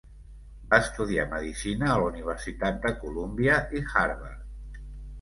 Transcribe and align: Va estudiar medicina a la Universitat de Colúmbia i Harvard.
Va 0.71 0.79
estudiar 0.83 1.25
medicina 1.33 1.91
a 1.93 1.99
la 2.05 2.09
Universitat 2.15 2.83
de 2.89 2.97
Colúmbia 3.05 3.63
i 3.81 3.87
Harvard. 3.93 4.87